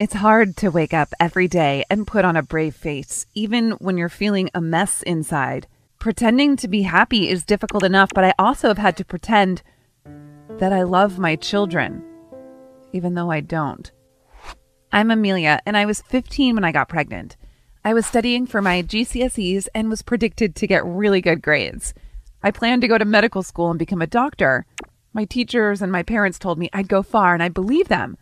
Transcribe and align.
It's 0.00 0.14
hard 0.14 0.56
to 0.56 0.72
wake 0.72 0.92
up 0.92 1.14
every 1.20 1.46
day 1.46 1.84
and 1.88 2.04
put 2.04 2.24
on 2.24 2.34
a 2.34 2.42
brave 2.42 2.74
face, 2.74 3.26
even 3.32 3.70
when 3.72 3.96
you're 3.96 4.08
feeling 4.08 4.50
a 4.52 4.60
mess 4.60 5.02
inside. 5.02 5.68
Pretending 6.00 6.56
to 6.56 6.66
be 6.66 6.82
happy 6.82 7.28
is 7.28 7.44
difficult 7.44 7.84
enough, 7.84 8.10
but 8.12 8.24
I 8.24 8.34
also 8.36 8.66
have 8.66 8.78
had 8.78 8.96
to 8.96 9.04
pretend 9.04 9.62
that 10.58 10.72
I 10.72 10.82
love 10.82 11.20
my 11.20 11.36
children, 11.36 12.02
even 12.92 13.14
though 13.14 13.30
I 13.30 13.38
don't. 13.38 13.92
I'm 14.90 15.12
Amelia, 15.12 15.60
and 15.64 15.76
I 15.76 15.86
was 15.86 16.02
15 16.02 16.56
when 16.56 16.64
I 16.64 16.72
got 16.72 16.88
pregnant. 16.88 17.36
I 17.84 17.94
was 17.94 18.04
studying 18.04 18.48
for 18.48 18.60
my 18.60 18.82
GCSEs 18.82 19.68
and 19.76 19.88
was 19.88 20.02
predicted 20.02 20.56
to 20.56 20.66
get 20.66 20.84
really 20.84 21.20
good 21.20 21.40
grades. 21.40 21.94
I 22.42 22.50
planned 22.50 22.82
to 22.82 22.88
go 22.88 22.98
to 22.98 23.04
medical 23.04 23.44
school 23.44 23.70
and 23.70 23.78
become 23.78 24.02
a 24.02 24.08
doctor. 24.08 24.66
My 25.12 25.24
teachers 25.24 25.80
and 25.80 25.92
my 25.92 26.02
parents 26.02 26.40
told 26.40 26.58
me 26.58 26.68
I'd 26.72 26.88
go 26.88 27.04
far, 27.04 27.32
and 27.32 27.44
I 27.44 27.48
believed 27.48 27.90
them. 27.90 28.16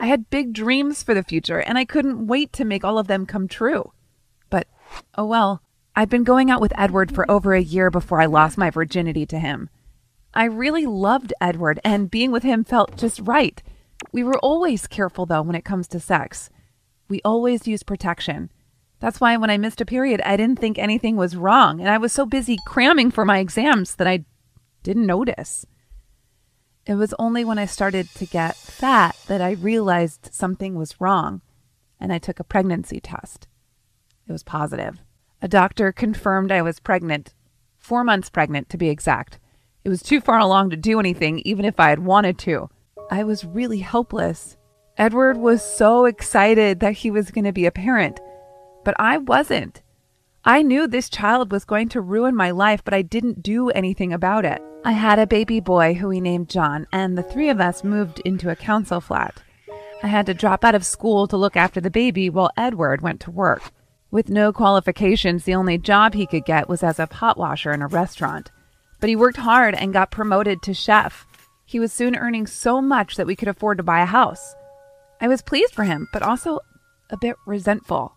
I 0.00 0.06
had 0.06 0.30
big 0.30 0.54
dreams 0.54 1.02
for 1.02 1.12
the 1.12 1.22
future, 1.22 1.58
and 1.58 1.76
I 1.76 1.84
couldn't 1.84 2.26
wait 2.26 2.54
to 2.54 2.64
make 2.64 2.84
all 2.84 2.98
of 2.98 3.06
them 3.06 3.26
come 3.26 3.46
true. 3.46 3.92
But, 4.48 4.66
oh 5.14 5.26
well, 5.26 5.62
I'd 5.94 6.08
been 6.08 6.24
going 6.24 6.50
out 6.50 6.62
with 6.62 6.72
Edward 6.78 7.14
for 7.14 7.30
over 7.30 7.52
a 7.52 7.60
year 7.60 7.90
before 7.90 8.18
I 8.18 8.24
lost 8.24 8.56
my 8.56 8.70
virginity 8.70 9.26
to 9.26 9.38
him. 9.38 9.68
I 10.32 10.44
really 10.44 10.86
loved 10.86 11.34
Edward, 11.38 11.80
and 11.84 12.10
being 12.10 12.32
with 12.32 12.44
him 12.44 12.64
felt 12.64 12.96
just 12.96 13.20
right. 13.20 13.62
We 14.10 14.24
were 14.24 14.38
always 14.38 14.86
careful, 14.86 15.26
though, 15.26 15.42
when 15.42 15.54
it 15.54 15.66
comes 15.66 15.86
to 15.88 16.00
sex. 16.00 16.48
We 17.10 17.20
always 17.22 17.68
used 17.68 17.84
protection. 17.84 18.50
That's 19.00 19.20
why 19.20 19.36
when 19.36 19.50
I 19.50 19.58
missed 19.58 19.82
a 19.82 19.86
period, 19.86 20.22
I 20.24 20.38
didn't 20.38 20.60
think 20.60 20.78
anything 20.78 21.16
was 21.16 21.36
wrong, 21.36 21.78
and 21.78 21.90
I 21.90 21.98
was 21.98 22.10
so 22.10 22.24
busy 22.24 22.56
cramming 22.66 23.10
for 23.10 23.26
my 23.26 23.38
exams 23.38 23.96
that 23.96 24.06
I 24.06 24.24
didn't 24.82 25.04
notice. 25.04 25.66
It 26.90 26.96
was 26.96 27.14
only 27.20 27.44
when 27.44 27.56
I 27.56 27.66
started 27.66 28.08
to 28.16 28.26
get 28.26 28.56
fat 28.56 29.16
that 29.28 29.40
I 29.40 29.52
realized 29.52 30.30
something 30.32 30.74
was 30.74 31.00
wrong, 31.00 31.40
and 32.00 32.12
I 32.12 32.18
took 32.18 32.40
a 32.40 32.44
pregnancy 32.44 32.98
test. 32.98 33.46
It 34.26 34.32
was 34.32 34.42
positive. 34.42 34.98
A 35.40 35.46
doctor 35.46 35.92
confirmed 35.92 36.50
I 36.50 36.62
was 36.62 36.80
pregnant, 36.80 37.32
four 37.78 38.02
months 38.02 38.28
pregnant 38.28 38.68
to 38.70 38.76
be 38.76 38.88
exact. 38.88 39.38
It 39.84 39.88
was 39.88 40.02
too 40.02 40.20
far 40.20 40.40
along 40.40 40.70
to 40.70 40.76
do 40.76 40.98
anything, 40.98 41.38
even 41.44 41.64
if 41.64 41.78
I 41.78 41.90
had 41.90 42.00
wanted 42.00 42.38
to. 42.38 42.68
I 43.08 43.22
was 43.22 43.44
really 43.44 43.78
helpless. 43.78 44.56
Edward 44.96 45.36
was 45.36 45.62
so 45.62 46.06
excited 46.06 46.80
that 46.80 46.94
he 46.94 47.12
was 47.12 47.30
going 47.30 47.44
to 47.44 47.52
be 47.52 47.66
a 47.66 47.70
parent, 47.70 48.18
but 48.84 48.96
I 48.98 49.18
wasn't. 49.18 49.80
I 50.44 50.62
knew 50.62 50.88
this 50.88 51.08
child 51.08 51.52
was 51.52 51.64
going 51.64 51.88
to 51.90 52.00
ruin 52.00 52.34
my 52.34 52.50
life, 52.50 52.82
but 52.82 52.94
I 52.94 53.02
didn't 53.02 53.44
do 53.44 53.70
anything 53.70 54.12
about 54.12 54.44
it. 54.44 54.60
I 54.82 54.92
had 54.92 55.18
a 55.18 55.26
baby 55.26 55.60
boy 55.60 55.92
who 55.92 56.08
we 56.08 56.22
named 56.22 56.48
John, 56.48 56.86
and 56.90 57.16
the 57.16 57.22
three 57.22 57.50
of 57.50 57.60
us 57.60 57.84
moved 57.84 58.20
into 58.20 58.48
a 58.48 58.56
council 58.56 58.98
flat. 59.02 59.42
I 60.02 60.06
had 60.06 60.24
to 60.24 60.32
drop 60.32 60.64
out 60.64 60.74
of 60.74 60.86
school 60.86 61.26
to 61.28 61.36
look 61.36 61.54
after 61.54 61.82
the 61.82 61.90
baby 61.90 62.30
while 62.30 62.50
Edward 62.56 63.02
went 63.02 63.20
to 63.20 63.30
work. 63.30 63.72
With 64.10 64.30
no 64.30 64.54
qualifications, 64.54 65.44
the 65.44 65.54
only 65.54 65.76
job 65.76 66.14
he 66.14 66.26
could 66.26 66.46
get 66.46 66.66
was 66.66 66.82
as 66.82 66.98
a 66.98 67.06
pot 67.06 67.36
washer 67.36 67.72
in 67.72 67.82
a 67.82 67.86
restaurant. 67.88 68.50
But 69.00 69.10
he 69.10 69.16
worked 69.16 69.36
hard 69.36 69.74
and 69.74 69.92
got 69.92 70.10
promoted 70.10 70.62
to 70.62 70.72
chef. 70.72 71.26
He 71.66 71.78
was 71.78 71.92
soon 71.92 72.16
earning 72.16 72.46
so 72.46 72.80
much 72.80 73.16
that 73.16 73.26
we 73.26 73.36
could 73.36 73.48
afford 73.48 73.76
to 73.76 73.84
buy 73.84 74.00
a 74.00 74.06
house. 74.06 74.54
I 75.20 75.28
was 75.28 75.42
pleased 75.42 75.74
for 75.74 75.84
him, 75.84 76.08
but 76.10 76.22
also 76.22 76.58
a 77.10 77.18
bit 77.18 77.36
resentful. 77.46 78.14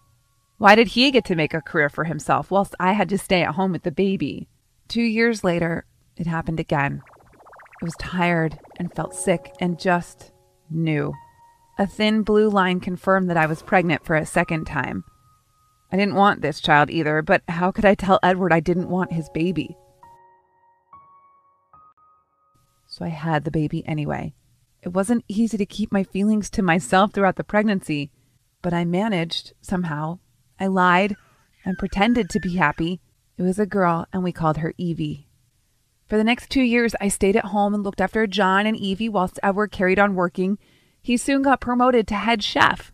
Why 0.59 0.75
did 0.75 0.88
he 0.88 1.11
get 1.11 1.25
to 1.25 1.36
make 1.36 1.53
a 1.53 1.61
career 1.61 1.89
for 1.89 2.06
himself 2.06 2.50
whilst 2.50 2.73
I 2.80 2.94
had 2.94 3.09
to 3.09 3.17
stay 3.17 3.44
at 3.44 3.56
home 3.56 3.73
with 3.73 3.84
the 3.84 3.91
baby? 3.91 4.47
Two 4.88 5.02
years 5.02 5.44
later, 5.44 5.86
it 6.16 6.28
happened 6.28 6.59
again. 6.59 7.02
I 7.81 7.86
was 7.86 7.95
tired 8.00 8.59
and 8.78 8.94
felt 8.94 9.16
sick 9.16 9.53
and 9.59 9.80
just 9.80 10.31
knew. 10.69 11.14
A 11.78 11.88
thin 11.88 12.22
blue 12.22 12.50
line 12.50 12.80
confirmed 12.80 13.30
that 13.30 13.38
I 13.38 13.45
was 13.45 13.64
pregnant 13.64 14.06
for 14.06 14.16
a 14.16 14.25
second 14.25 14.66
time. 14.66 15.03
I 15.91 15.97
didn't 15.97 16.16
want 16.16 16.41
this 16.41 16.62
child 16.62 16.90
either, 16.90 17.22
but 17.22 17.44
how 17.47 17.72
could 17.72 17.85
I 17.85 17.96
tell 17.96 18.19
Edward 18.23 18.53
I 18.53 18.59
didn't 18.59 18.90
want 18.90 19.13
his 19.13 19.29
baby? 19.29 19.78
So 22.88 23.06
I 23.06 23.09
had 23.09 23.44
the 23.44 23.52
baby 23.52 23.85
anyway. 23.88 24.34
It 24.84 24.90
wasn't 24.90 25.25
easy 25.28 25.57
to 25.57 25.66
keep 25.66 25.91
my 25.91 26.03
feelings 26.03 26.50
to 26.52 26.62
myself 26.62 27.12
throughout 27.12 27.38
the 27.38 27.44
pregnancy, 27.44 28.12
but 28.62 28.73
I 28.73 28.85
managed 28.85 29.53
somehow 29.62 30.19
I 30.59 30.68
lied 30.68 31.16
and 31.66 31.78
pretended 31.78 32.29
to 32.29 32.40
be 32.40 32.56
happy. 32.56 33.02
It 33.38 33.44
was 33.44 33.57
a 33.57 33.66
girl, 33.66 34.06
and 34.13 34.23
we 34.23 34.31
called 34.31 34.57
her 34.57 34.73
Evie. 34.78 35.28
For 36.13 36.18
the 36.18 36.24
next 36.24 36.51
two 36.51 36.62
years, 36.62 36.94
I 37.01 37.07
stayed 37.07 37.35
at 37.35 37.46
home 37.46 37.74
and 37.74 37.81
looked 37.81 38.00
after 38.00 38.28
John 38.28 38.68
and 38.68 38.78
Evie 38.78 39.09
whilst 39.09 39.40
Edward 39.41 39.72
carried 39.72 39.97
on 39.97 40.13
working. 40.13 40.59
He 41.01 41.18
soon 41.18 41.41
got 41.41 41.59
promoted 41.59 42.07
to 42.07 42.13
head 42.13 42.44
chef. 42.44 42.94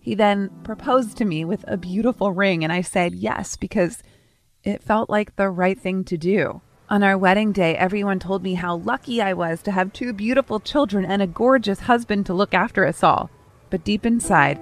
He 0.00 0.14
then 0.14 0.48
proposed 0.64 1.18
to 1.18 1.26
me 1.26 1.44
with 1.44 1.66
a 1.68 1.76
beautiful 1.76 2.32
ring, 2.32 2.64
and 2.64 2.72
I 2.72 2.80
said 2.80 3.14
yes 3.14 3.56
because 3.56 4.02
it 4.64 4.82
felt 4.82 5.10
like 5.10 5.36
the 5.36 5.50
right 5.50 5.78
thing 5.78 6.02
to 6.04 6.16
do. 6.16 6.62
On 6.88 7.02
our 7.02 7.18
wedding 7.18 7.52
day, 7.52 7.76
everyone 7.76 8.18
told 8.18 8.42
me 8.42 8.54
how 8.54 8.76
lucky 8.76 9.20
I 9.20 9.34
was 9.34 9.60
to 9.64 9.72
have 9.72 9.92
two 9.92 10.14
beautiful 10.14 10.58
children 10.58 11.04
and 11.04 11.20
a 11.20 11.26
gorgeous 11.26 11.80
husband 11.80 12.24
to 12.24 12.32
look 12.32 12.54
after 12.54 12.86
us 12.86 13.02
all. 13.02 13.28
But 13.68 13.84
deep 13.84 14.06
inside, 14.06 14.58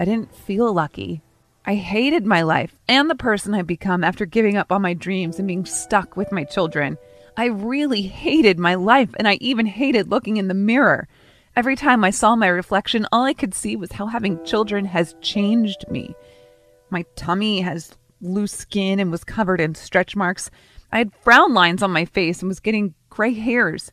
I 0.00 0.04
didn't 0.04 0.34
feel 0.34 0.72
lucky. 0.72 1.22
I 1.66 1.76
hated 1.76 2.26
my 2.26 2.42
life 2.42 2.76
and 2.88 3.08
the 3.08 3.14
person 3.14 3.54
I'd 3.54 3.66
become 3.66 4.04
after 4.04 4.26
giving 4.26 4.56
up 4.56 4.70
on 4.70 4.82
my 4.82 4.92
dreams 4.92 5.38
and 5.38 5.48
being 5.48 5.64
stuck 5.64 6.16
with 6.16 6.30
my 6.30 6.44
children. 6.44 6.98
I 7.36 7.46
really 7.46 8.02
hated 8.02 8.58
my 8.58 8.74
life, 8.74 9.10
and 9.18 9.26
I 9.26 9.34
even 9.40 9.66
hated 9.66 10.10
looking 10.10 10.36
in 10.36 10.48
the 10.48 10.54
mirror. 10.54 11.08
Every 11.56 11.74
time 11.74 12.04
I 12.04 12.10
saw 12.10 12.36
my 12.36 12.48
reflection, 12.48 13.06
all 13.10 13.24
I 13.24 13.32
could 13.32 13.54
see 13.54 13.76
was 13.76 13.92
how 13.92 14.06
having 14.06 14.44
children 14.44 14.84
has 14.84 15.16
changed 15.20 15.86
me. 15.88 16.14
My 16.90 17.04
tummy 17.16 17.62
has 17.62 17.96
loose 18.20 18.52
skin 18.52 19.00
and 19.00 19.10
was 19.10 19.24
covered 19.24 19.60
in 19.60 19.74
stretch 19.74 20.14
marks. 20.14 20.50
I 20.92 20.98
had 20.98 21.12
frown 21.22 21.54
lines 21.54 21.82
on 21.82 21.90
my 21.90 22.04
face 22.04 22.40
and 22.40 22.48
was 22.48 22.60
getting 22.60 22.94
gray 23.08 23.34
hairs. 23.34 23.90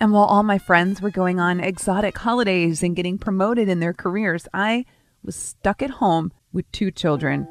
And 0.00 0.12
while 0.12 0.24
all 0.24 0.42
my 0.42 0.58
friends 0.58 1.00
were 1.00 1.10
going 1.10 1.38
on 1.38 1.60
exotic 1.60 2.18
holidays 2.18 2.82
and 2.82 2.96
getting 2.96 3.18
promoted 3.18 3.68
in 3.68 3.80
their 3.80 3.94
careers, 3.94 4.48
I 4.52 4.86
was 5.22 5.36
stuck 5.36 5.82
at 5.82 5.90
home 5.90 6.32
with 6.56 6.72
two 6.72 6.90
children. 6.90 7.46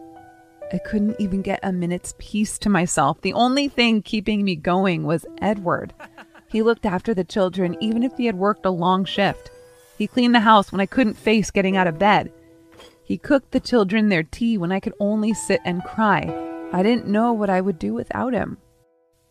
I 0.73 0.79
couldn't 0.79 1.15
even 1.19 1.43
get 1.43 1.59
a 1.61 1.71
minute's 1.71 2.15
peace 2.17 2.57
to 2.57 2.69
myself. 2.69 3.21
The 3.21 3.33
only 3.33 3.69
thing 3.69 4.01
keeping 4.01 4.43
me 4.43 4.55
going 4.55 5.03
was 5.03 5.27
Edward. 5.39 5.93
He 6.47 6.63
looked 6.63 6.85
after 6.85 7.13
the 7.13 7.23
children 7.23 7.77
even 7.79 8.01
if 8.01 8.17
he 8.17 8.25
had 8.25 8.35
worked 8.35 8.65
a 8.65 8.71
long 8.71 9.05
shift. 9.05 9.51
He 9.97 10.07
cleaned 10.07 10.33
the 10.33 10.39
house 10.39 10.71
when 10.71 10.81
I 10.81 10.87
couldn't 10.87 11.13
face 11.13 11.51
getting 11.51 11.77
out 11.77 11.87
of 11.87 11.99
bed. 11.99 12.33
He 13.03 13.17
cooked 13.17 13.51
the 13.51 13.59
children 13.59 14.09
their 14.09 14.23
tea 14.23 14.57
when 14.57 14.71
I 14.71 14.79
could 14.79 14.93
only 14.99 15.33
sit 15.35 15.61
and 15.63 15.83
cry. 15.83 16.33
I 16.73 16.81
didn't 16.81 17.07
know 17.07 17.31
what 17.31 17.51
I 17.51 17.61
would 17.61 17.77
do 17.77 17.93
without 17.93 18.33
him. 18.33 18.57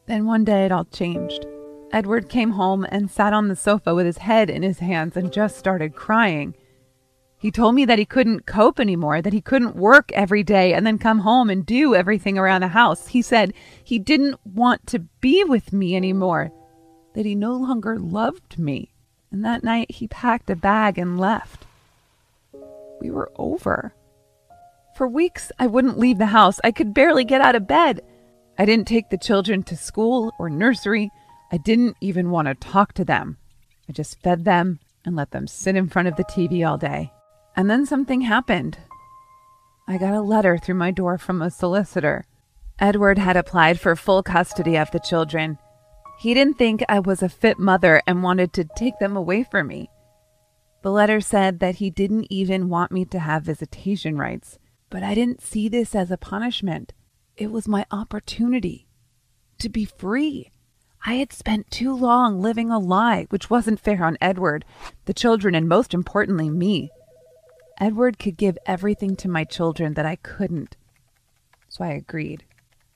Then 0.07 0.25
one 0.25 0.45
day 0.45 0.65
it 0.65 0.73
all 0.73 0.85
changed. 0.85 1.47
Edward 1.91 2.29
came 2.29 2.51
home 2.51 2.87
and 2.91 3.11
sat 3.11 3.33
on 3.33 3.49
the 3.49 3.57
sofa 3.57 3.93
with 3.93 4.07
his 4.07 4.19
head 4.19 4.51
in 4.51 4.63
his 4.63 4.79
hands 4.79 5.17
and 5.17 5.33
just 5.33 5.59
started 5.59 5.97
crying. 5.97 6.55
He 7.45 7.51
told 7.51 7.75
me 7.75 7.85
that 7.85 7.99
he 7.99 8.07
couldn't 8.07 8.47
cope 8.47 8.81
anymore, 8.81 9.21
that 9.21 9.35
he 9.35 9.43
couldn't 9.43 9.77
work 9.77 10.11
every 10.13 10.43
day 10.43 10.73
and 10.73 10.87
then 10.87 10.97
come 10.97 11.19
home 11.19 11.51
and 11.51 11.67
do 11.67 11.95
everything 11.95 12.39
around 12.39 12.63
the 12.63 12.69
house. 12.69 13.09
He 13.09 13.21
said 13.21 13.53
he 13.85 13.99
didn't 13.99 14.41
want 14.47 14.87
to 14.87 15.01
be 15.21 15.45
with 15.45 15.71
me 15.71 15.95
anymore, 15.95 16.53
that 17.13 17.27
he 17.27 17.35
no 17.35 17.53
longer 17.53 17.99
loved 17.99 18.59
me. 18.59 18.95
And 19.31 19.45
that 19.45 19.63
night 19.63 19.91
he 19.91 20.09
packed 20.09 20.49
a 20.49 20.57
bag 20.57 20.97
and 20.97 21.21
left. 21.21 21.67
We 22.99 23.11
were 23.11 23.31
over. 23.37 23.93
For 24.97 25.07
weeks, 25.07 25.53
I 25.59 25.67
wouldn't 25.67 25.99
leave 25.99 26.17
the 26.17 26.25
house. 26.25 26.59
I 26.65 26.73
could 26.73 26.95
barely 26.95 27.25
get 27.25 27.43
out 27.43 27.57
of 27.57 27.67
bed. 27.67 28.01
I 28.57 28.65
didn't 28.65 28.89
take 28.89 29.11
the 29.11 29.19
children 29.19 29.63
to 29.65 29.77
school 29.77 30.33
or 30.39 30.49
nursery. 30.49 31.11
I 31.53 31.59
didn't 31.59 31.99
even 32.01 32.31
want 32.31 32.49
to 32.49 32.55
talk 32.55 32.95
to 32.95 33.05
them. 33.05 33.37
I 33.87 33.93
just 33.93 34.23
fed 34.23 34.47
them 34.47 34.81
and 35.05 35.15
let 35.15 35.33
them 35.33 35.47
sit 35.47 35.77
in 35.77 35.91
front 35.91 36.09
of 36.09 36.17
the 36.17 36.25
TV 36.25 36.67
all 36.67 36.79
day. 36.79 37.13
And 37.57 37.71
then 37.71 37.87
something 37.87 38.23
happened. 38.23 38.79
I 39.87 39.99
got 39.99 40.15
a 40.15 40.21
letter 40.21 40.59
through 40.59 40.77
my 40.77 40.91
door 40.91 41.19
from 41.19 41.43
a 41.43 41.51
solicitor. 41.51 42.25
Edward 42.79 43.19
had 43.19 43.37
applied 43.37 43.79
for 43.79 43.95
full 43.95 44.23
custody 44.23 44.77
of 44.77 44.91
the 44.91 44.99
children. 44.99 45.59
He 46.19 46.35
didn't 46.35 46.59
think 46.59 46.83
I 46.89 47.01
was 47.01 47.23
a 47.23 47.29
fit 47.29 47.59
mother 47.59 48.03
and 48.07 48.23
wanted 48.23 48.53
to 48.55 48.69
take 48.77 48.99
them 48.99 49.17
away 49.17 49.45
from 49.45 49.69
me. 49.69 49.91
The 50.83 50.91
letter 50.91 51.21
said 51.21 51.61
that 51.61 51.77
he 51.77 51.91
didn't 51.91 52.27
even 52.31 52.69
want 52.69 52.93
me 52.93 53.05
to 53.07 53.19
have 53.19 53.45
visitation 53.45 54.19
rights, 54.19 54.59
but 54.91 55.03
I 55.03 55.15
didn't 55.15 55.43
see 55.43 55.69
this 55.69 55.95
as 55.95 56.11
a 56.11 56.17
punishment. 56.17 56.93
It 57.37 57.51
was 57.51 57.69
my 57.69 57.87
opportunity 57.91 58.87
to 59.59 59.69
be 59.69 59.85
free. 59.85 60.51
I 61.07 61.15
had 61.15 61.33
spent 61.33 61.71
too 61.71 61.95
long 61.95 62.41
living 62.41 62.71
a 62.71 62.79
lie, 62.79 63.27
which 63.31 63.51
wasn't 63.51 63.81
fair 63.81 64.05
on 64.05 64.19
Edward, 64.21 64.65
the 65.05 65.15
children, 65.15 65.55
and 65.55 65.69
most 65.69 65.95
importantly, 65.95 66.51
me. 66.51 66.91
Edward 67.79 68.19
could 68.19 68.37
give 68.37 68.59
everything 68.67 69.17
to 69.17 69.29
my 69.29 69.45
children 69.45 69.95
that 69.95 70.07
I 70.07 70.17
couldn't. 70.17 70.77
So 71.69 71.85
I 71.85 71.89
agreed. 71.89 72.45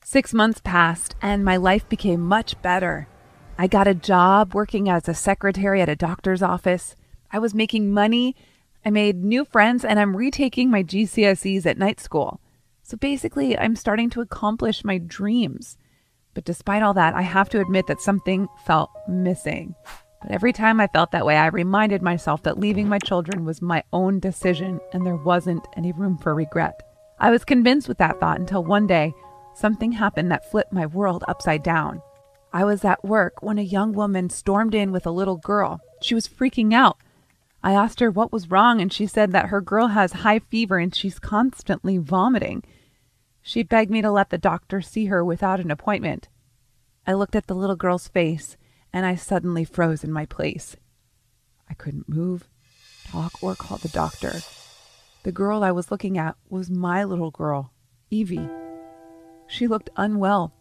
Six 0.03 0.33
months 0.33 0.61
passed, 0.63 1.15
and 1.21 1.45
my 1.45 1.57
life 1.57 1.87
became 1.89 2.21
much 2.21 2.59
better. 2.61 3.07
I 3.57 3.67
got 3.67 3.87
a 3.87 3.93
job 3.93 4.53
working 4.53 4.89
as 4.89 5.07
a 5.07 5.13
secretary 5.13 5.81
at 5.81 5.89
a 5.89 5.95
doctor's 5.95 6.41
office. 6.41 6.95
I 7.31 7.39
was 7.39 7.53
making 7.53 7.91
money 7.91 8.35
I 8.85 8.91
made 8.91 9.23
new 9.23 9.45
friends 9.45 9.83
and 9.83 9.99
I'm 9.99 10.15
retaking 10.15 10.71
my 10.71 10.83
GCSEs 10.83 11.65
at 11.65 11.77
night 11.77 11.99
school. 11.99 12.39
So 12.83 12.97
basically, 12.97 13.57
I'm 13.57 13.75
starting 13.75 14.09
to 14.11 14.21
accomplish 14.21 14.83
my 14.83 14.97
dreams. 14.97 15.77
But 16.33 16.45
despite 16.45 16.81
all 16.81 16.93
that, 16.93 17.13
I 17.13 17.21
have 17.21 17.49
to 17.49 17.61
admit 17.61 17.87
that 17.87 18.01
something 18.01 18.47
felt 18.65 18.89
missing. 19.07 19.75
But 20.21 20.31
every 20.31 20.51
time 20.51 20.81
I 20.81 20.87
felt 20.87 21.11
that 21.11 21.25
way, 21.25 21.37
I 21.37 21.47
reminded 21.47 22.01
myself 22.01 22.43
that 22.43 22.59
leaving 22.59 22.89
my 22.89 22.99
children 22.99 23.45
was 23.45 23.61
my 23.61 23.83
own 23.93 24.19
decision 24.19 24.79
and 24.91 25.05
there 25.05 25.15
wasn't 25.15 25.67
any 25.77 25.91
room 25.91 26.17
for 26.17 26.35
regret. 26.35 26.81
I 27.19 27.31
was 27.31 27.45
convinced 27.45 27.87
with 27.87 27.97
that 27.99 28.19
thought 28.19 28.39
until 28.39 28.63
one 28.63 28.87
day 28.87 29.13
something 29.55 29.93
happened 29.93 30.31
that 30.31 30.49
flipped 30.49 30.73
my 30.73 30.85
world 30.85 31.23
upside 31.27 31.63
down. 31.63 32.01
I 32.51 32.63
was 32.63 32.83
at 32.83 33.05
work 33.05 33.41
when 33.41 33.59
a 33.59 33.63
young 33.63 33.93
woman 33.93 34.29
stormed 34.29 34.73
in 34.73 34.91
with 34.91 35.05
a 35.05 35.11
little 35.11 35.37
girl. 35.37 35.79
She 36.01 36.15
was 36.15 36.27
freaking 36.27 36.73
out. 36.73 36.97
I 37.61 37.73
asked 37.73 37.99
her 37.99 38.09
what 38.09 38.31
was 38.31 38.49
wrong, 38.49 38.81
and 38.81 38.91
she 38.91 39.05
said 39.05 39.31
that 39.33 39.47
her 39.47 39.61
girl 39.61 39.87
has 39.87 40.13
high 40.13 40.39
fever 40.39 40.77
and 40.79 40.95
she's 40.95 41.19
constantly 41.19 41.97
vomiting. 41.97 42.63
She 43.41 43.63
begged 43.63 43.91
me 43.91 44.01
to 44.01 44.11
let 44.11 44.29
the 44.29 44.37
doctor 44.37 44.81
see 44.81 45.05
her 45.05 45.23
without 45.23 45.59
an 45.59 45.71
appointment. 45.71 46.29
I 47.05 47.13
looked 47.13 47.35
at 47.35 47.47
the 47.47 47.55
little 47.55 47.75
girl's 47.75 48.07
face 48.07 48.57
and 48.91 49.05
I 49.05 49.15
suddenly 49.15 49.63
froze 49.63 50.03
in 50.03 50.11
my 50.11 50.25
place. 50.25 50.75
I 51.69 51.73
couldn't 51.73 52.09
move, 52.09 52.47
talk, 53.07 53.43
or 53.43 53.55
call 53.55 53.77
the 53.77 53.89
doctor. 53.89 54.33
The 55.23 55.31
girl 55.31 55.63
I 55.63 55.71
was 55.71 55.91
looking 55.91 56.17
at 56.17 56.35
was 56.49 56.69
my 56.69 57.03
little 57.03 57.31
girl, 57.31 57.73
Evie. 58.09 58.49
She 59.47 59.67
looked 59.67 59.89
unwell. 59.95 60.53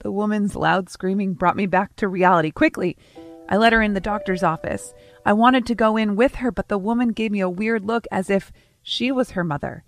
The 0.00 0.12
woman's 0.12 0.54
loud 0.54 0.90
screaming 0.90 1.34
brought 1.34 1.56
me 1.56 1.66
back 1.66 1.96
to 1.96 2.08
reality 2.08 2.50
quickly. 2.50 2.96
I 3.48 3.56
let 3.56 3.72
her 3.72 3.80
in 3.80 3.94
the 3.94 4.00
doctor's 4.00 4.42
office. 4.42 4.92
I 5.24 5.32
wanted 5.32 5.66
to 5.66 5.74
go 5.74 5.96
in 5.96 6.16
with 6.16 6.36
her, 6.36 6.50
but 6.50 6.68
the 6.68 6.78
woman 6.78 7.08
gave 7.08 7.30
me 7.30 7.40
a 7.40 7.48
weird 7.48 7.84
look 7.84 8.06
as 8.10 8.28
if 8.28 8.52
she 8.82 9.10
was 9.10 9.30
her 9.30 9.44
mother. 9.44 9.84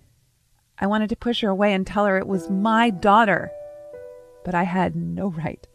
I 0.79 0.87
wanted 0.87 1.09
to 1.11 1.17
push 1.17 1.41
her 1.43 1.49
away 1.49 1.73
and 1.75 1.87
tell 1.87 2.07
her 2.07 2.19
it 2.19 2.27
was 2.27 2.49
my 2.49 2.91
daughter, 2.91 3.51
but 4.45 4.55
I 4.55 4.63
had 4.63 4.95
no 4.97 5.29
right. 5.29 5.67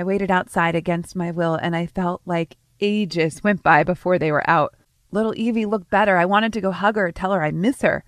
I 0.00 0.02
waited 0.02 0.30
outside 0.30 0.74
against 0.74 1.14
my 1.14 1.30
will, 1.30 1.56
and 1.56 1.76
I 1.76 1.84
felt 1.84 2.22
like 2.24 2.56
ages 2.80 3.44
went 3.44 3.62
by 3.62 3.84
before 3.84 4.18
they 4.18 4.32
were 4.32 4.48
out. 4.48 4.74
Little 5.10 5.34
Evie 5.36 5.66
looked 5.66 5.90
better. 5.90 6.16
I 6.16 6.24
wanted 6.24 6.54
to 6.54 6.62
go 6.62 6.70
hug 6.70 6.96
her, 6.96 7.12
tell 7.12 7.32
her 7.32 7.42
I 7.42 7.50
miss 7.50 7.82
her. 7.82 8.02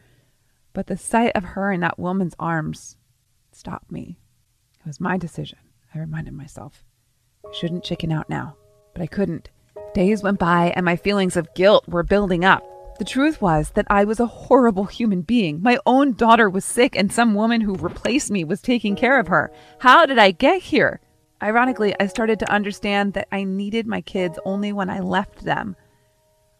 But 0.72 0.86
the 0.86 0.96
sight 0.96 1.32
of 1.34 1.44
her 1.44 1.70
in 1.70 1.80
that 1.80 1.98
woman's 1.98 2.34
arms 2.38 2.96
stopped 3.52 3.92
me. 3.92 4.16
It 4.80 4.86
was 4.86 5.02
my 5.02 5.18
decision, 5.18 5.58
I 5.94 5.98
reminded 5.98 6.32
myself. 6.32 6.82
I 7.46 7.52
shouldn't 7.52 7.84
chicken 7.84 8.10
out 8.10 8.30
now. 8.30 8.56
But 8.94 9.02
I 9.02 9.06
couldn't. 9.06 9.50
Days 9.92 10.22
went 10.22 10.38
by, 10.38 10.72
and 10.74 10.86
my 10.86 10.96
feelings 10.96 11.36
of 11.36 11.54
guilt 11.54 11.86
were 11.86 12.02
building 12.02 12.42
up. 12.42 12.64
The 13.00 13.04
truth 13.04 13.42
was 13.42 13.72
that 13.72 13.86
I 13.90 14.04
was 14.04 14.18
a 14.18 14.24
horrible 14.24 14.84
human 14.84 15.20
being. 15.20 15.60
My 15.60 15.78
own 15.84 16.14
daughter 16.14 16.48
was 16.48 16.64
sick, 16.64 16.96
and 16.96 17.12
some 17.12 17.34
woman 17.34 17.60
who 17.60 17.74
replaced 17.74 18.30
me 18.30 18.44
was 18.44 18.62
taking 18.62 18.96
care 18.96 19.18
of 19.18 19.28
her. 19.28 19.52
How 19.80 20.06
did 20.06 20.16
I 20.16 20.30
get 20.30 20.62
here? 20.62 21.01
Ironically, 21.42 21.92
I 21.98 22.06
started 22.06 22.38
to 22.38 22.52
understand 22.52 23.14
that 23.14 23.26
I 23.32 23.42
needed 23.42 23.84
my 23.86 24.00
kids 24.00 24.38
only 24.44 24.72
when 24.72 24.88
I 24.88 25.00
left 25.00 25.44
them. 25.44 25.74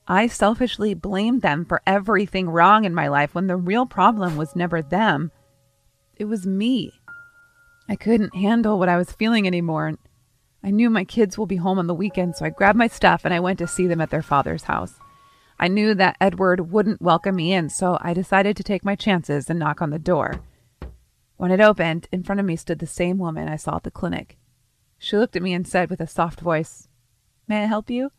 I 0.09 0.27
selfishly 0.27 0.95
blamed 0.95 1.43
them 1.43 1.65
for 1.65 1.81
everything 1.87 2.51
wrong 2.51 2.85
in 2.85 2.93
my 2.93 3.07
life 3.07 3.33
when 3.33 3.47
the 3.47 3.57
real 3.57 3.87
problem 3.87 4.37
was 4.37 4.57
never 4.57 4.83
them. 4.83 5.31
It 6.17 6.25
was 6.25 6.47
me. 6.47 6.93
I 7.89 7.95
couldn't 7.95 8.35
handle 8.35 8.77
what 8.77 8.89
I 8.89 8.97
was 8.97 9.13
feeling 9.13 9.47
anymore. 9.47 9.93
I 10.65 10.73
knew 10.73 10.91
my 10.91 11.05
kids 11.05 11.39
will 11.39 11.47
be 11.47 11.57
home 11.57 11.79
on 11.79 11.87
the 11.87 11.95
weekend, 11.95 12.35
so 12.35 12.45
I 12.45 12.51
grabbed 12.51 12.79
my 12.79 12.89
stuff 12.89 13.25
and 13.25 13.33
I 13.33 13.39
went 13.39 13.61
to 13.61 13.69
see 13.69 13.87
them 13.87 14.01
at 14.01 14.11
their 14.11 14.23
father's 14.23 14.65
house. 14.65 14.99
I 15.61 15.69
knew 15.69 15.95
that 15.95 16.17
Edward 16.21 16.73
wouldn't 16.73 17.01
welcome 17.01 17.37
me 17.37 17.53
in, 17.53 17.69
so 17.69 17.99
I 18.01 18.15
decided 18.15 18.57
to 18.57 18.65
take 18.65 18.85
my 18.85 18.97
chances 18.97 19.49
and 19.49 19.61
knock 19.61 19.81
on 19.81 19.91
the 19.91 19.99
door. 20.01 20.41
When 21.37 21.53
it 21.53 21.61
opened, 21.61 22.09
in 22.11 22.25
front 22.25 22.41
of 22.41 22.47
me 22.47 22.57
stood 22.57 22.81
the 22.81 22.87
same 22.87 23.19
woman 23.19 23.49
I 23.49 23.57
saw 23.57 23.77
at 23.77 23.85
the 23.85 23.91
clinic. 23.93 24.39
She 25.03 25.17
looked 25.17 25.35
at 25.35 25.43
me 25.43 25.53
and 25.53 25.67
said 25.67 25.91
with 25.91 26.01
a 26.01 26.07
soft 26.07 26.39
voice, 26.41 26.87
May 27.49 27.65
I 27.65 27.67
help 27.67 27.91
you? 27.91 28.13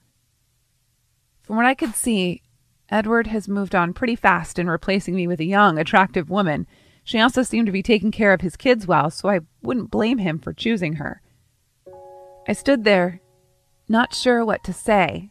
From 1.42 1.56
what 1.56 1.66
I 1.66 1.76
could 1.76 1.96
see, 1.96 2.42
Edward 2.90 3.28
has 3.28 3.48
moved 3.48 3.74
on 3.74 3.94
pretty 3.94 4.18
fast 4.18 4.60
in 4.60 4.70
replacing 4.70 5.16
me 5.16 5.26
with 5.26 5.40
a 5.40 5.46
young, 5.46 5.80
attractive 5.80 6.30
woman. 6.30 6.68
She 7.06 7.22
also 7.22 7.42
seemed 7.42 7.68
to 7.68 7.72
be 7.72 7.82
taking 7.82 8.12
care 8.12 8.34
of 8.34 8.42
his 8.42 8.58
kids 8.58 8.86
well, 8.86 9.10
so 9.10 9.30
I 9.30 9.40
wouldn't 9.62 9.92
blame 9.92 10.18
him 10.18 10.40
for 10.40 10.52
choosing 10.52 10.96
her. 10.96 11.22
I 12.50 12.52
stood 12.52 12.84
there, 12.84 13.22
not 13.88 14.14
sure 14.14 14.44
what 14.44 14.62
to 14.66 14.74
say, 14.74 15.30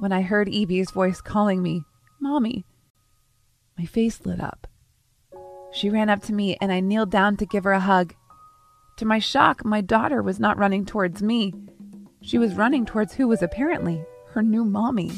when 0.00 0.10
I 0.10 0.22
heard 0.22 0.48
Evie's 0.48 0.90
voice 0.90 1.20
calling 1.20 1.62
me, 1.62 1.84
Mommy. 2.20 2.64
My 3.78 3.84
face 3.84 4.26
lit 4.26 4.40
up. 4.40 4.66
She 5.70 5.88
ran 5.88 6.08
up 6.08 6.22
to 6.22 6.32
me, 6.32 6.56
and 6.60 6.72
I 6.72 6.80
kneeled 6.80 7.12
down 7.12 7.36
to 7.36 7.46
give 7.46 7.62
her 7.62 7.72
a 7.72 7.78
hug. 7.78 8.16
To 9.00 9.06
my 9.06 9.18
shock, 9.18 9.64
my 9.64 9.80
daughter 9.80 10.20
was 10.20 10.38
not 10.38 10.58
running 10.58 10.84
towards 10.84 11.22
me. 11.22 11.54
She 12.20 12.36
was 12.36 12.52
running 12.52 12.84
towards 12.84 13.14
who 13.14 13.28
was 13.28 13.40
apparently 13.40 14.04
her 14.32 14.42
new 14.42 14.62
mommy. 14.62 15.12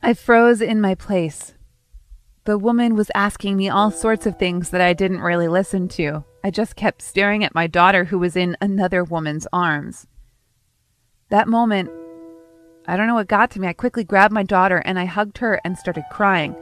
I 0.00 0.14
froze 0.14 0.60
in 0.60 0.80
my 0.80 0.94
place. 0.94 1.54
The 2.44 2.56
woman 2.56 2.94
was 2.94 3.10
asking 3.16 3.56
me 3.56 3.68
all 3.68 3.90
sorts 3.90 4.26
of 4.26 4.38
things 4.38 4.70
that 4.70 4.80
I 4.80 4.92
didn't 4.92 5.22
really 5.22 5.48
listen 5.48 5.88
to. 5.98 6.22
I 6.44 6.52
just 6.52 6.76
kept 6.76 7.02
staring 7.02 7.42
at 7.42 7.52
my 7.52 7.66
daughter 7.66 8.04
who 8.04 8.18
was 8.20 8.36
in 8.36 8.56
another 8.60 9.02
woman's 9.02 9.48
arms. 9.52 10.06
That 11.30 11.48
moment, 11.48 11.90
I 12.86 12.96
don't 12.96 13.08
know 13.08 13.16
what 13.16 13.26
got 13.26 13.50
to 13.50 13.60
me. 13.60 13.66
I 13.66 13.72
quickly 13.72 14.04
grabbed 14.04 14.32
my 14.32 14.44
daughter 14.44 14.80
and 14.84 15.00
I 15.00 15.06
hugged 15.06 15.38
her 15.38 15.60
and 15.64 15.76
started 15.76 16.04
crying. 16.12 16.54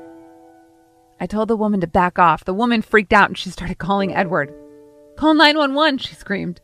I 1.21 1.27
told 1.27 1.49
the 1.49 1.59
woman 1.59 1.83
to 1.83 1.87
back 1.87 2.19
off. 2.19 2.43
The 2.43 2.55
woman 2.55 2.81
freaked 2.81 3.13
out 3.13 3.29
and 3.29 3.37
she 3.37 3.51
started 3.51 3.77
calling 3.77 4.15
Edward. 4.15 4.55
Call 5.17 5.35
911, 5.35 5.99
she 5.99 6.15
screamed. 6.15 6.61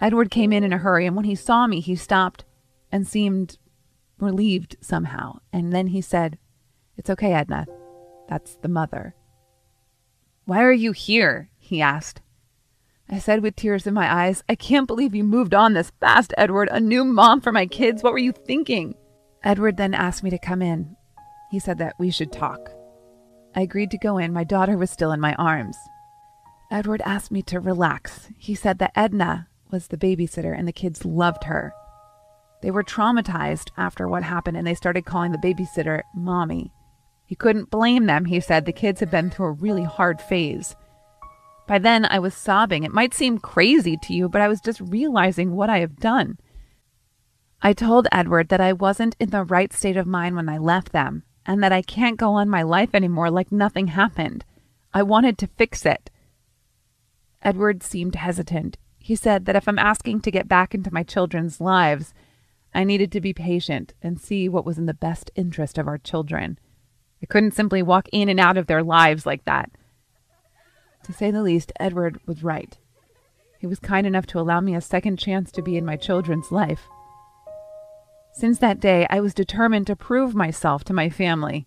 Edward 0.00 0.30
came 0.30 0.52
in 0.52 0.64
in 0.64 0.72
a 0.72 0.78
hurry, 0.78 1.06
and 1.06 1.16
when 1.16 1.24
he 1.24 1.34
saw 1.34 1.66
me, 1.66 1.80
he 1.80 1.96
stopped 1.96 2.44
and 2.92 3.06
seemed 3.06 3.58
relieved 4.18 4.76
somehow. 4.80 5.38
And 5.52 5.72
then 5.72 5.88
he 5.88 6.00
said, 6.00 6.38
It's 6.96 7.10
okay, 7.10 7.32
Edna. 7.32 7.66
That's 8.28 8.56
the 8.56 8.68
mother. 8.68 9.14
Why 10.44 10.62
are 10.62 10.72
you 10.72 10.92
here? 10.92 11.50
he 11.58 11.80
asked. 11.80 12.20
I 13.08 13.18
said 13.18 13.42
with 13.42 13.54
tears 13.54 13.86
in 13.86 13.94
my 13.94 14.12
eyes, 14.12 14.42
I 14.48 14.56
can't 14.56 14.88
believe 14.88 15.14
you 15.14 15.22
moved 15.22 15.54
on 15.54 15.72
this 15.72 15.92
fast, 16.00 16.34
Edward. 16.36 16.68
A 16.70 16.80
new 16.80 17.04
mom 17.04 17.40
for 17.40 17.52
my 17.52 17.66
kids. 17.66 18.02
What 18.02 18.12
were 18.12 18.18
you 18.18 18.32
thinking? 18.32 18.96
Edward 19.44 19.76
then 19.76 19.94
asked 19.94 20.24
me 20.24 20.30
to 20.30 20.38
come 20.38 20.60
in. 20.60 20.96
He 21.50 21.60
said 21.60 21.78
that 21.78 21.94
we 21.98 22.10
should 22.10 22.32
talk. 22.32 22.70
I 23.54 23.60
agreed 23.60 23.92
to 23.92 23.98
go 23.98 24.18
in. 24.18 24.32
My 24.32 24.44
daughter 24.44 24.76
was 24.76 24.90
still 24.90 25.12
in 25.12 25.20
my 25.20 25.34
arms. 25.34 25.76
Edward 26.70 27.02
asked 27.04 27.30
me 27.30 27.42
to 27.42 27.60
relax. 27.60 28.28
He 28.36 28.54
said 28.54 28.78
that 28.78 28.92
Edna 28.96 29.48
was 29.70 29.88
the 29.88 29.96
babysitter 29.96 30.56
and 30.56 30.66
the 30.66 30.72
kids 30.72 31.04
loved 31.04 31.44
her. 31.44 31.72
They 32.62 32.70
were 32.70 32.82
traumatized 32.82 33.70
after 33.76 34.08
what 34.08 34.22
happened 34.22 34.56
and 34.56 34.66
they 34.66 34.74
started 34.74 35.04
calling 35.04 35.32
the 35.32 35.38
babysitter 35.38 36.02
mommy. 36.14 36.72
He 37.26 37.34
couldn't 37.34 37.70
blame 37.70 38.06
them, 38.06 38.24
he 38.24 38.40
said. 38.40 38.64
The 38.64 38.72
kids 38.72 39.00
had 39.00 39.10
been 39.10 39.30
through 39.30 39.46
a 39.46 39.52
really 39.52 39.84
hard 39.84 40.20
phase. 40.20 40.76
By 41.66 41.78
then, 41.78 42.04
I 42.04 42.20
was 42.20 42.34
sobbing. 42.34 42.84
It 42.84 42.92
might 42.92 43.12
seem 43.12 43.38
crazy 43.38 43.96
to 44.02 44.14
you, 44.14 44.28
but 44.28 44.40
I 44.40 44.48
was 44.48 44.60
just 44.60 44.80
realizing 44.80 45.56
what 45.56 45.68
I 45.68 45.80
have 45.80 45.96
done. 45.96 46.38
I 47.60 47.72
told 47.72 48.06
Edward 48.12 48.48
that 48.50 48.60
I 48.60 48.72
wasn't 48.72 49.16
in 49.18 49.30
the 49.30 49.42
right 49.42 49.72
state 49.72 49.96
of 49.96 50.06
mind 50.06 50.36
when 50.36 50.48
I 50.48 50.58
left 50.58 50.92
them, 50.92 51.24
and 51.44 51.62
that 51.62 51.72
I 51.72 51.82
can't 51.82 52.18
go 52.18 52.34
on 52.34 52.48
my 52.48 52.62
life 52.62 52.90
anymore 52.94 53.30
like 53.30 53.50
nothing 53.50 53.88
happened. 53.88 54.44
I 54.94 55.02
wanted 55.02 55.38
to 55.38 55.48
fix 55.48 55.84
it. 55.84 56.10
Edward 57.42 57.82
seemed 57.82 58.14
hesitant. 58.14 58.78
He 58.98 59.14
said 59.14 59.44
that 59.44 59.56
if 59.56 59.68
I'm 59.68 59.78
asking 59.78 60.20
to 60.22 60.30
get 60.30 60.48
back 60.48 60.74
into 60.74 60.92
my 60.92 61.02
children's 61.02 61.60
lives, 61.60 62.12
I 62.74 62.84
needed 62.84 63.12
to 63.12 63.20
be 63.20 63.32
patient 63.32 63.94
and 64.02 64.20
see 64.20 64.48
what 64.48 64.66
was 64.66 64.78
in 64.78 64.86
the 64.86 64.94
best 64.94 65.30
interest 65.34 65.78
of 65.78 65.86
our 65.86 65.98
children. 65.98 66.58
I 67.22 67.26
couldn't 67.26 67.54
simply 67.54 67.82
walk 67.82 68.08
in 68.12 68.28
and 68.28 68.40
out 68.40 68.56
of 68.56 68.66
their 68.66 68.82
lives 68.82 69.24
like 69.24 69.44
that. 69.44 69.70
To 71.04 71.12
say 71.12 71.30
the 71.30 71.42
least, 71.42 71.72
Edward 71.78 72.20
was 72.26 72.42
right. 72.42 72.76
He 73.58 73.66
was 73.66 73.78
kind 73.78 74.06
enough 74.06 74.26
to 74.26 74.40
allow 74.40 74.60
me 74.60 74.74
a 74.74 74.80
second 74.80 75.18
chance 75.18 75.50
to 75.52 75.62
be 75.62 75.76
in 75.76 75.84
my 75.84 75.96
children's 75.96 76.52
life. 76.52 76.88
Since 78.34 78.58
that 78.58 78.80
day, 78.80 79.06
I 79.08 79.20
was 79.20 79.32
determined 79.32 79.86
to 79.86 79.96
prove 79.96 80.34
myself 80.34 80.84
to 80.84 80.92
my 80.92 81.08
family. 81.08 81.66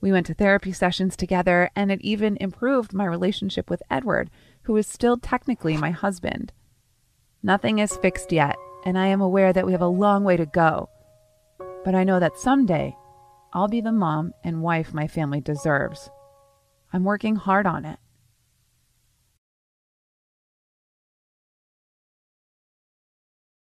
We 0.00 0.10
went 0.10 0.26
to 0.26 0.34
therapy 0.34 0.72
sessions 0.72 1.16
together, 1.16 1.70
and 1.76 1.92
it 1.92 2.00
even 2.00 2.38
improved 2.40 2.94
my 2.94 3.04
relationship 3.04 3.68
with 3.68 3.82
Edward, 3.90 4.30
who 4.64 4.76
is 4.76 4.86
still 4.86 5.16
technically 5.16 5.76
my 5.76 5.90
husband. 5.90 6.52
Nothing 7.42 7.78
is 7.78 7.96
fixed 7.96 8.32
yet, 8.32 8.56
and 8.84 8.98
I 8.98 9.06
am 9.06 9.20
aware 9.20 9.52
that 9.52 9.66
we 9.66 9.72
have 9.72 9.80
a 9.80 9.86
long 9.86 10.24
way 10.24 10.36
to 10.36 10.46
go. 10.46 10.88
But 11.84 11.94
I 11.94 12.04
know 12.04 12.20
that 12.20 12.38
someday 12.38 12.96
I'll 13.52 13.68
be 13.68 13.80
the 13.80 13.92
mom 13.92 14.32
and 14.44 14.62
wife 14.62 14.94
my 14.94 15.06
family 15.06 15.40
deserves. 15.40 16.08
I'm 16.92 17.04
working 17.04 17.36
hard 17.36 17.66
on 17.66 17.84
it. 17.84 17.98